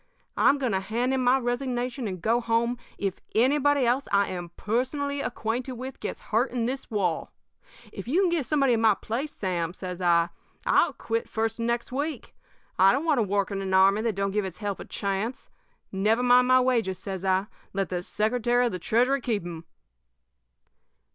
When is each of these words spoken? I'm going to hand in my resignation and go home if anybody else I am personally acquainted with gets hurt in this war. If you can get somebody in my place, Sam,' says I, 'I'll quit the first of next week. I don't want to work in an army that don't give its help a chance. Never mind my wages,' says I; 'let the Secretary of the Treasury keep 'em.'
I'm 0.35 0.57
going 0.57 0.71
to 0.71 0.79
hand 0.79 1.13
in 1.13 1.21
my 1.23 1.37
resignation 1.37 2.07
and 2.07 2.19
go 2.23 2.41
home 2.41 2.79
if 2.97 3.21
anybody 3.35 3.85
else 3.85 4.07
I 4.11 4.29
am 4.29 4.49
personally 4.57 5.21
acquainted 5.21 5.73
with 5.73 5.99
gets 5.99 6.21
hurt 6.33 6.49
in 6.49 6.65
this 6.65 6.89
war. 6.89 7.29
If 7.93 8.07
you 8.07 8.21
can 8.21 8.31
get 8.31 8.47
somebody 8.47 8.73
in 8.73 8.81
my 8.81 8.95
place, 8.95 9.31
Sam,' 9.31 9.75
says 9.75 10.01
I, 10.01 10.29
'I'll 10.65 10.93
quit 10.93 11.25
the 11.25 11.29
first 11.29 11.59
of 11.59 11.65
next 11.67 11.91
week. 11.91 12.33
I 12.79 12.91
don't 12.91 13.05
want 13.05 13.19
to 13.19 13.21
work 13.21 13.51
in 13.51 13.61
an 13.61 13.75
army 13.75 14.01
that 14.01 14.15
don't 14.15 14.31
give 14.31 14.43
its 14.43 14.57
help 14.57 14.79
a 14.79 14.85
chance. 14.85 15.51
Never 15.91 16.23
mind 16.23 16.47
my 16.47 16.59
wages,' 16.61 16.97
says 16.97 17.23
I; 17.23 17.45
'let 17.71 17.89
the 17.89 18.01
Secretary 18.01 18.65
of 18.65 18.71
the 18.71 18.79
Treasury 18.79 19.21
keep 19.21 19.43
'em.' 19.45 19.65